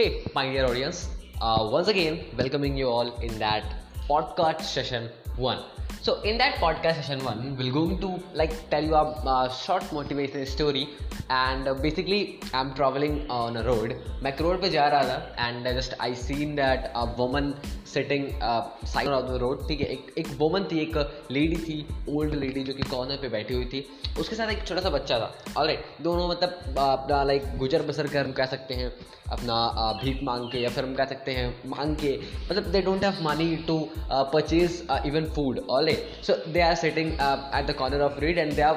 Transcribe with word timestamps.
Hey, 0.00 0.24
my 0.34 0.48
dear 0.48 0.64
audience, 0.64 1.10
uh, 1.42 1.68
once 1.70 1.88
again, 1.88 2.24
welcoming 2.38 2.74
you 2.74 2.86
all 2.86 3.14
in 3.20 3.38
that 3.38 3.64
podcast 4.08 4.62
session 4.62 5.10
one. 5.36 5.58
So, 6.02 6.22
in 6.22 6.38
that 6.38 6.54
podcast 6.54 6.94
session 6.94 7.22
one, 7.22 7.58
we're 7.58 7.72
going 7.72 7.98
to 8.00 8.18
like 8.32 8.54
tell 8.70 8.82
you 8.82 8.94
a 8.94 9.02
uh, 9.02 9.50
short 9.50 9.82
motivational 9.90 10.46
story. 10.46 10.88
And 11.28 11.68
uh, 11.68 11.74
basically, 11.74 12.40
I'm 12.54 12.72
traveling 12.72 13.28
on 13.30 13.58
a 13.58 13.62
road. 13.62 13.92
मैं 14.22 14.32
road 14.38 14.60
पे 14.62 14.70
जा 14.70 14.86
रहा 14.88 15.02
था 15.08 15.48
and 15.48 15.68
just 15.76 15.94
I 16.00 16.14
seen 16.22 16.54
that 16.56 16.90
a 16.96 17.04
woman 17.18 17.52
sitting 17.92 18.26
side 18.86 19.08
of 19.08 19.26
the 19.26 19.36
road 19.42 19.66
ठीक 19.68 19.80
है 19.80 19.86
एक 19.92 20.12
एक 20.18 20.28
woman 20.40 20.64
थी 20.72 20.80
एक 20.82 20.96
लेडी 21.30 21.56
थी 21.68 21.78
ओल्ड 22.16 22.34
लेडी 22.34 22.62
जो 22.64 22.74
कि 22.74 22.82
कॉर्नर 22.90 23.16
पे 23.22 23.28
बैठी 23.28 23.54
हुई 23.54 23.64
थी 23.72 23.86
उसके 24.20 24.36
साथ 24.36 24.50
एक 24.50 24.66
छोटा 24.66 24.80
सा 24.80 24.90
बच्चा 24.90 25.18
था 25.20 25.32
ऑलराइट 25.56 26.02
दोनों 26.02 26.28
मतलब 26.28 26.78
अपना 26.78 27.22
लाइक 27.24 27.56
गुजर 27.58 27.82
बसर 27.82 28.06
कर 28.06 28.26
हम 28.26 28.32
कह 28.32 28.46
सकते 28.46 28.74
हैं 28.74 28.92
अपना 29.32 29.56
भीख 30.02 30.22
मांग 30.22 30.50
के 30.52 30.58
या 30.58 30.70
फिर 30.70 30.84
हम 30.84 30.94
कह 30.94 31.04
सकते 31.04 31.32
हैं 31.32 31.48
मांग 31.70 31.94
के 31.96 32.18
मतलब 32.50 32.70
they 32.72 32.80
don't 32.82 33.04
have 33.04 33.22
money 33.24 33.56
to 33.66 33.78
purchase 34.10 34.86
even 35.06 35.30
food 35.34 35.60
alright 35.90 36.24
so 36.24 36.34
they 36.52 36.60
are 36.60 36.74
sitting 36.76 37.12
at 37.12 37.66
the 37.66 37.74
corner 37.78 38.00
of 38.02 38.20
road 38.20 38.38
and 38.38 38.52
they 38.52 38.62
are 38.62 38.74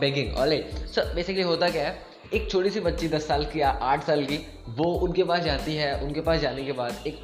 begging 0.00 0.36
alright 0.36 0.86
so 0.94 1.02
basically 1.14 1.42
होता 1.42 1.68
क्या 1.70 1.88
है? 1.88 2.04
एक 2.34 2.50
छोटी 2.50 2.70
सी 2.70 2.80
बच्ची 2.80 3.08
दस 3.08 3.26
साल 3.28 3.44
की 3.44 3.60
या 3.60 3.68
आठ 3.68 4.04
साल 4.04 4.24
की, 4.24 4.36
वो 4.68 4.84
उनके 5.06 5.24
पास 5.24 5.42
जाती 5.42 5.74
है, 5.76 5.92
उनके 6.02 6.20
पास 6.20 6.40
जाने 6.40 6.64
के 6.64 6.72
बाद 6.72 7.06
एक 7.06 7.18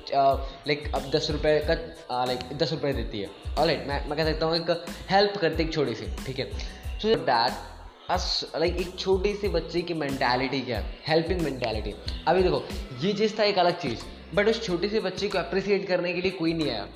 लाइक 0.68 0.90
अब 0.94 1.10
दस 1.14 1.28
रुपये 1.30 1.58
का 1.70 2.24
लाइक 2.24 2.56
दस 2.58 2.72
रुपये 2.72 2.92
देती 2.92 3.20
है। 3.20 3.28
ऑलराइट 3.58 3.86
मैं 3.88 4.08
मैं 4.08 4.16
कह 4.18 4.24
सकता 4.24 4.46
हूँ 4.46 4.56
एक 4.56 4.70
हेल्प 5.10 5.36
करती 5.40 5.62
एक 5.62 5.72
छोटी 5.72 5.94
सी, 5.94 6.06
ठीक 6.26 6.38
है? 6.38 6.50
सो 6.98 7.14
डैट 7.26 8.10
अस 8.10 8.52
लाइक 8.56 8.76
एक 8.80 8.98
छोटी 8.98 9.34
सी 9.34 9.48
बच्चे 9.48 9.80
की 9.82 9.94
मैंटेलिटी 9.94 10.60
क्या 10.60 10.78
है? 10.78 10.94
हेल्पिंग 11.08 11.40
मैंटेलिटी 11.40 11.94
अभी 12.28 12.42
देखो, 12.42 12.62
ये 13.02 13.12
चीज़ 13.12 13.38
था 13.38 13.44
एक 13.44 13.58
अलग 13.58 13.78
चीज़ 13.80 14.04
बट 14.34 14.48
उस 14.48 14.64
छोटी 14.64 14.88
सी 14.88 15.00
बच्ची 15.00 15.28
को 15.28 15.38
अप्रिसिएट 15.38 15.86
करने 15.88 16.12
के 16.12 16.20
लिए 16.20 16.30
कोई 16.32 16.52
नहीं 16.54 16.70
आया। 16.70 16.86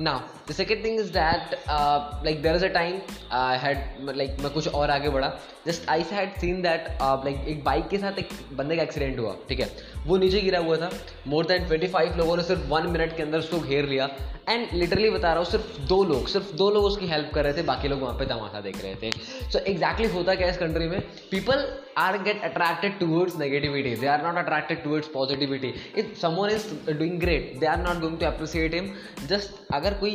Now 0.00 0.22
the 0.46 0.54
second 0.54 0.82
thing 0.82 0.96
is 0.96 1.10
that 1.10 1.54
uh, 1.66 2.20
like 2.24 2.42
there 2.42 2.54
is 2.54 2.62
a 2.62 2.68
time 2.68 3.00
I 3.30 3.56
had 3.56 3.78
like 4.20 4.40
मैं 4.42 4.50
कुछ 4.52 4.68
और 4.68 4.90
आगे 4.90 5.08
बढ़ा। 5.10 5.32
Just 5.66 5.88
I 5.88 5.98
had 6.18 6.38
seen 6.42 6.62
that 6.62 6.86
uh, 7.00 7.16
like 7.24 7.48
एक 7.48 7.64
बाइक 7.64 7.88
के 7.88 7.98
साथ 7.98 8.18
एक 8.18 8.28
बंदे 8.52 8.76
का 8.76 8.82
एक्सीडेंट 8.82 9.18
हुआ 9.18 9.34
ठीक 9.48 9.60
है? 9.60 9.70
वो 10.06 10.16
नीचे 10.16 10.40
गिरा 10.40 10.58
हुआ 10.58 10.76
था। 10.76 10.90
मोर 11.26 11.46
देन 11.46 11.68
25 11.68 12.16
लोगों 12.16 12.36
ने 12.36 12.42
सिर्फ़ 12.42 12.62
वन 12.68 12.86
मिनट 12.86 13.16
के 13.16 13.22
अंदर 13.22 13.38
उसको 13.38 13.60
घेर 13.60 13.88
लिया। 13.88 14.08
एंड 14.48 14.68
लिटरली 14.74 15.10
बता 15.10 15.28
रहा 15.28 15.42
हूँ 15.42 15.50
सिर्फ़ 15.50 15.80
दो 15.88 16.02
लोग 16.04 16.28
सिर्फ़ 16.28 16.52
दो 16.56 16.70
लोग 16.70 16.84
उसकी 16.84 17.06
हेल्प 17.06 17.30
कर 17.34 17.44
रहे 17.44 17.52
थे 17.52 17.62
बाकी 17.62 17.88
लोग 17.88 18.00
वहाँ 18.02 18.14
पे 18.18 18.26
तमाशा 18.26 18.60
देख 18.60 18.82
रहे 18.84 18.94
थे। 18.94 19.10
सो 19.10 19.58
so, 19.58 19.64
एग्जैक्टली 19.64 19.74
exactly 19.74 20.14
होता 20.14 20.34
क्या 20.34 20.48
इस 20.48 20.58
कंट्री 20.58 20.88
में? 20.88 21.00
People 21.30 21.66
are 21.98 22.22
get 22.22 22.42
attracted 22.44 22.98
towards 22.98 23.36
negativity 23.38 23.94
they 23.96 24.06
are 24.06 24.22
not 24.22 24.36
attracted 24.36 24.82
towards 24.84 25.08
positivity 25.08 25.72
if 25.98 26.14
someone 26.20 26.50
is 26.50 26.90
doing 26.90 27.18
great 27.20 27.58
they 27.60 27.66
are 27.66 27.78
not 27.78 28.00
going 28.00 28.18
to 28.18 28.26
appreciate 28.26 28.74
him 28.74 28.92
just 29.26 29.74
अगर 29.74 29.87
कोई 29.94 30.10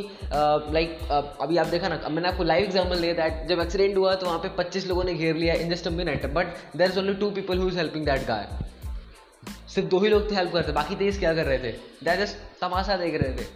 लाइक 0.74 0.98
अभी 1.40 1.56
आप 1.56 1.66
देखा 1.66 1.88
ना 1.88 2.00
मैंने 2.08 2.28
आपको 2.28 2.44
लाइव 2.44 2.64
एग्ज़ाम्पल 2.64 3.00
दिया 3.00 3.12
दैट 3.14 3.46
जब 3.48 3.60
एक्सीडेंट 3.60 3.96
हुआ 3.96 4.14
तो 4.14 4.26
वहाँ 4.26 4.38
पे 4.38 4.48
25 4.62 4.86
लोगों 4.86 5.04
ने 5.04 5.14
घेर 5.14 5.36
लिया 5.36 5.54
in 5.54 5.70
just 5.70 5.88
minute 5.88 6.26
but 6.34 6.46
there 6.76 6.90
is 6.90 6.98
only 6.98 7.14
two 7.14 7.30
people 7.30 7.58
who 7.58 7.68
is 7.68 7.78
helping 7.78 8.04
that 8.06 8.26
guy 8.28 8.48
सिर्फ़ 9.74 9.88
दो 9.88 9.98
ही 10.00 10.08
लोग 10.08 10.30
थे 10.30 10.34
हेल्प 10.34 10.52
करते, 10.52 10.72
बाकी 10.72 10.96
तेईस 10.96 11.18
क्या 11.18 11.34
कर 11.34 11.44
रहे 11.44 11.58
थे? 11.58 11.72
दैट 12.04 12.18
जस्ट 12.20 12.36
तमाशा 12.60 12.96
देख 12.96 13.14
रहे 13.22 13.32
थे। 13.34 13.46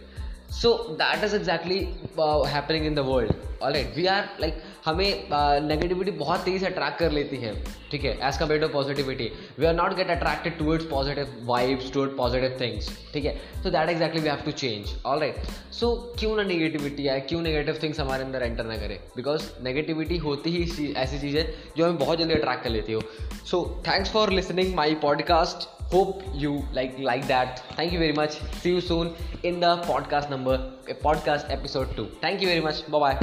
So 0.51 0.73
that 1.01 1.23
is 1.23 1.35
exactly 1.35 1.79
happening 2.53 2.85
in 2.85 2.95
the 2.95 2.99
world 3.07 3.33
all 3.63 3.73
right 3.73 3.95
we 3.95 4.05
are 4.07 4.27
like 4.41 4.61
हमें 4.85 5.27
नेगेटिविटी 5.67 6.11
uh, 6.11 6.17
बहुत 6.17 6.43
तेज़ी 6.43 6.59
से 6.59 6.65
अट्रैक्ट 6.65 6.99
कर 6.99 7.11
लेती 7.11 7.37
है 7.37 7.53
ठीक 7.91 8.03
है 8.03 8.11
as 8.27 8.37
compare 8.37 8.61
to 8.61 8.67
positivity 8.73 9.29
we 9.59 9.65
are 9.65 9.73
not 9.75 9.95
get 9.95 10.09
attracted 10.09 10.57
towards 10.57 10.85
positive 10.89 11.33
vibes 11.45 11.91
toward 11.93 12.15
positive 12.17 12.57
things 12.61 12.89
ठीक 13.13 13.25
है. 13.25 13.35
So 13.63 13.69
that 13.69 13.89
exactly 13.89 14.21
we 14.21 14.29
have 14.29 14.41
to 14.45 14.51
change 14.51 14.93
all 15.05 15.19
right 15.19 15.47
so 15.79 15.95
क्यों 16.19 16.35
ना 16.37 16.43
नेगेटिविटी 16.43 17.07
आए 17.07 17.19
क्यों 17.29 17.41
नेगेटिव 17.41 17.79
थिंग्स 17.83 17.99
हमारे 17.99 18.23
अंदर 18.23 18.43
एंटर 18.43 18.65
ना 18.65 18.77
करें? 18.77 18.97
बिकॉज़ 19.15 19.49
नेगेटिविटी 19.63 20.17
होती 20.27 20.55
ही 20.55 20.93
ऐसी 20.93 21.19
चीज़ 21.19 21.37
है 21.37 21.45
जो 21.77 21.85
हमें 21.85 21.97
बहुत 21.99 22.19
जल्दी 22.19 22.33
अट्रैक्ट 22.33 22.63
कर 22.63 22.69
लेती 22.69 22.93
हो. 22.93 23.01
So 23.51 23.65
thanks 23.87 24.11
for 24.11 24.31
listening 24.33 24.73
my 24.75 24.95
podcast 25.01 25.67
hope 25.91 26.23
you 26.33 26.65
like 26.73 26.97
like 26.99 27.27
that. 27.27 27.63
Thank 27.75 27.93
you 27.93 27.99
very 27.99 28.13
much. 28.13 28.39
See 28.61 28.69
you 28.75 28.81
soon 28.81 29.13
in 29.43 29.59
the 29.59 29.77
podcast 29.89 30.29
number 30.29 30.55
eh, 30.87 30.93
podcast 30.93 31.49
episode 31.49 31.95
2 31.95 32.07
thank 32.21 32.41
you 32.41 32.47
very 32.47 32.61
much. 32.61 32.85
Bye 32.91 32.99
bye 32.99 33.19